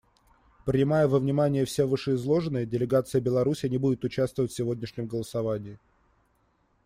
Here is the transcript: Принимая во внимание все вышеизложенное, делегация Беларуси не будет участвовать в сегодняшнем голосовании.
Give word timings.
Принимая 0.65 1.07
во 1.07 1.19
внимание 1.19 1.63
все 1.63 1.85
вышеизложенное, 1.85 2.65
делегация 2.65 3.21
Беларуси 3.21 3.67
не 3.67 3.77
будет 3.77 4.03
участвовать 4.03 4.49
в 4.51 4.55
сегодняшнем 4.55 5.05
голосовании. 5.05 5.77